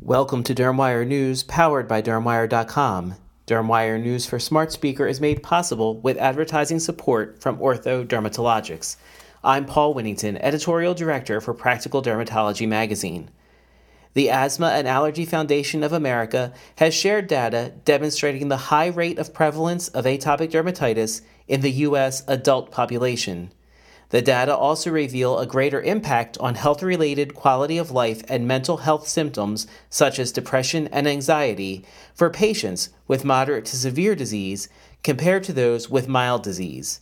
Welcome 0.00 0.44
to 0.44 0.54
Dermwire 0.54 1.04
News, 1.04 1.42
powered 1.42 1.88
by 1.88 2.00
Dermwire.com. 2.00 3.16
Dermwire 3.48 4.00
News 4.00 4.26
for 4.26 4.38
Smart 4.38 4.70
Speaker 4.70 5.08
is 5.08 5.20
made 5.20 5.42
possible 5.42 6.00
with 6.00 6.16
advertising 6.18 6.78
support 6.78 7.42
from 7.42 7.58
Ortho 7.58 8.06
Dermatologics. 8.06 8.96
I'm 9.42 9.66
Paul 9.66 9.94
Winnington, 9.94 10.38
Editorial 10.40 10.94
Director 10.94 11.40
for 11.40 11.52
Practical 11.52 12.00
Dermatology 12.00 12.66
Magazine. 12.66 13.28
The 14.14 14.30
Asthma 14.30 14.68
and 14.68 14.86
Allergy 14.86 15.24
Foundation 15.24 15.82
of 15.82 15.92
America 15.92 16.54
has 16.76 16.94
shared 16.94 17.26
data 17.26 17.72
demonstrating 17.84 18.48
the 18.48 18.56
high 18.56 18.86
rate 18.86 19.18
of 19.18 19.34
prevalence 19.34 19.88
of 19.88 20.04
atopic 20.04 20.52
dermatitis 20.52 21.22
in 21.48 21.60
the 21.60 21.72
U.S. 21.72 22.22
adult 22.28 22.70
population. 22.70 23.52
The 24.10 24.22
data 24.22 24.56
also 24.56 24.90
reveal 24.90 25.38
a 25.38 25.46
greater 25.46 25.82
impact 25.82 26.38
on 26.38 26.54
health 26.54 26.82
related 26.82 27.34
quality 27.34 27.76
of 27.76 27.90
life 27.90 28.22
and 28.28 28.48
mental 28.48 28.78
health 28.78 29.06
symptoms 29.06 29.66
such 29.90 30.18
as 30.18 30.32
depression 30.32 30.88
and 30.88 31.06
anxiety 31.06 31.84
for 32.14 32.30
patients 32.30 32.88
with 33.06 33.24
moderate 33.24 33.66
to 33.66 33.76
severe 33.76 34.14
disease 34.14 34.68
compared 35.02 35.44
to 35.44 35.52
those 35.52 35.90
with 35.90 36.08
mild 36.08 36.42
disease. 36.42 37.00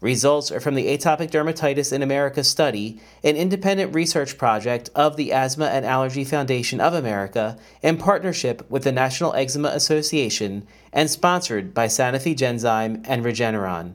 Results 0.00 0.52
are 0.52 0.60
from 0.60 0.74
the 0.74 0.86
Atopic 0.86 1.30
Dermatitis 1.30 1.92
in 1.92 2.02
America 2.02 2.44
study, 2.44 3.00
an 3.24 3.34
independent 3.34 3.94
research 3.94 4.36
project 4.36 4.90
of 4.94 5.16
the 5.16 5.32
Asthma 5.32 5.66
and 5.66 5.86
Allergy 5.86 6.22
Foundation 6.22 6.80
of 6.80 6.92
America 6.92 7.56
in 7.82 7.96
partnership 7.96 8.70
with 8.70 8.84
the 8.84 8.92
National 8.92 9.34
Eczema 9.34 9.68
Association 9.68 10.66
and 10.92 11.10
sponsored 11.10 11.72
by 11.72 11.86
Sanofi 11.86 12.36
Genzyme 12.36 13.02
and 13.08 13.24
Regeneron. 13.24 13.94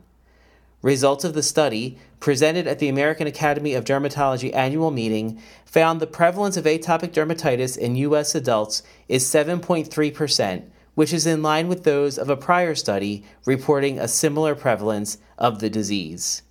Results 0.81 1.23
of 1.23 1.34
the 1.34 1.44
study, 1.44 1.98
presented 2.20 2.67
at 2.67 2.80
the 2.80 2.89
American 2.89 3.27
Academy 3.27 3.73
of 3.73 3.84
Dermatology 3.84 4.53
annual 4.55 4.91
meeting, 4.91 5.39
found 5.66 5.99
the 5.99 6.08
prevalence 6.08 6.58
of 6.58 6.66
atopic 6.66 7.12
dermatitis 7.12 7.77
in 7.77 7.95
U.S. 7.98 8.34
adults 8.34 8.81
is 9.08 9.23
7.3%, 9.25 10.63
which 10.95 11.13
is 11.13 11.27
in 11.27 11.41
line 11.41 11.67
with 11.67 11.83
those 11.83 12.17
of 12.17 12.30
a 12.30 12.38
prior 12.38 12.75
study 12.75 13.23
reporting 13.45 14.00
a 14.00 14.08
similar 14.08 14.55
prevalence 14.55 15.17
of 15.38 15.59
the 15.59 15.70
disease. 15.70 16.42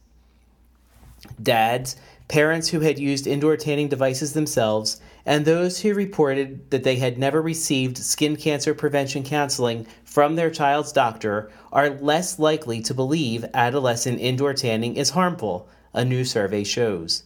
DADs, 1.43 1.97
parents 2.31 2.69
who 2.69 2.79
had 2.79 2.97
used 2.97 3.27
indoor 3.27 3.57
tanning 3.57 3.89
devices 3.89 4.35
themselves, 4.35 5.01
and 5.27 5.45
those 5.45 5.81
who 5.81 5.93
reported 5.93 6.71
that 6.71 6.85
they 6.85 6.95
had 6.95 7.19
never 7.19 7.43
received 7.43 7.99
skin 7.99 8.37
cancer 8.37 8.73
prevention 8.73 9.25
counseling 9.25 9.85
from 10.05 10.37
their 10.37 10.49
child's 10.49 10.93
doctor 10.93 11.51
are 11.73 11.91
less 11.91 12.39
likely 12.39 12.81
to 12.81 12.95
believe 12.95 13.45
adolescent 13.53 14.21
indoor 14.21 14.55
tanning 14.55 14.95
is 14.95 15.11
harmful, 15.11 15.69
a 15.93 16.05
new 16.05 16.25
survey 16.25 16.63
shows. 16.63 17.25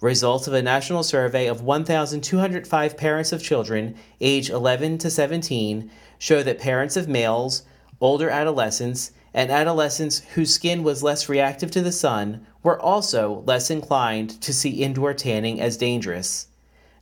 Results 0.00 0.46
of 0.46 0.54
a 0.54 0.62
national 0.62 1.02
survey 1.02 1.48
of 1.48 1.62
1,205 1.62 2.96
parents 2.96 3.32
of 3.32 3.42
children 3.42 3.96
age 4.20 4.48
11 4.48 4.98
to 4.98 5.10
17 5.10 5.90
show 6.20 6.44
that 6.44 6.60
parents 6.60 6.96
of 6.96 7.08
males, 7.08 7.64
older 8.00 8.30
adolescents, 8.30 9.10
and 9.36 9.50
adolescents 9.50 10.20
whose 10.34 10.54
skin 10.54 10.82
was 10.82 11.02
less 11.02 11.28
reactive 11.28 11.70
to 11.70 11.82
the 11.82 11.92
sun 11.92 12.44
were 12.62 12.80
also 12.80 13.44
less 13.46 13.70
inclined 13.70 14.40
to 14.40 14.52
see 14.52 14.82
indoor 14.82 15.12
tanning 15.12 15.60
as 15.60 15.76
dangerous. 15.76 16.46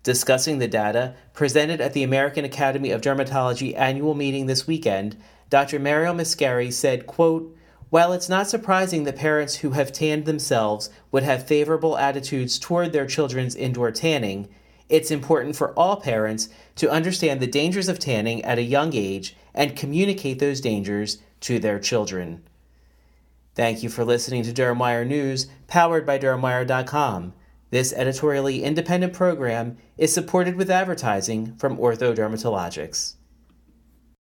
Discussing 0.02 0.58
the 0.58 0.66
data 0.66 1.14
presented 1.32 1.80
at 1.80 1.92
the 1.92 2.02
American 2.02 2.44
Academy 2.44 2.90
of 2.90 3.00
Dermatology 3.00 3.78
annual 3.78 4.14
meeting 4.14 4.46
this 4.46 4.66
weekend, 4.66 5.16
Dr. 5.48 5.78
Mario 5.78 6.12
Mascari 6.12 6.72
said, 6.72 7.06
quote, 7.06 7.56
while 7.88 8.12
it's 8.12 8.28
not 8.28 8.48
surprising 8.48 9.04
that 9.04 9.14
parents 9.14 9.56
who 9.56 9.70
have 9.70 9.92
tanned 9.92 10.24
themselves 10.24 10.90
would 11.12 11.22
have 11.22 11.46
favorable 11.46 11.96
attitudes 11.96 12.58
toward 12.58 12.92
their 12.92 13.06
children's 13.06 13.54
indoor 13.54 13.92
tanning, 13.92 14.48
it's 14.88 15.12
important 15.12 15.54
for 15.54 15.72
all 15.78 16.00
parents 16.00 16.48
to 16.74 16.90
understand 16.90 17.38
the 17.38 17.46
dangers 17.46 17.88
of 17.88 18.00
tanning 18.00 18.44
at 18.44 18.58
a 18.58 18.62
young 18.62 18.92
age 18.92 19.36
and 19.54 19.76
communicate 19.76 20.40
those 20.40 20.60
dangers 20.60 21.18
to 21.44 21.58
their 21.58 21.78
children. 21.78 22.42
Thank 23.54 23.82
you 23.82 23.88
for 23.88 24.04
listening 24.04 24.42
to 24.44 24.52
Dermwire 24.52 25.06
News, 25.06 25.46
powered 25.66 26.04
by 26.04 26.18
Dermwire.com. 26.18 27.34
This 27.70 27.92
editorially 27.92 28.64
independent 28.64 29.12
program 29.12 29.76
is 29.98 30.12
supported 30.12 30.56
with 30.56 30.70
advertising 30.70 31.54
from 31.56 31.76
Ortho 31.76 32.14
Dermatologics. 32.14 33.14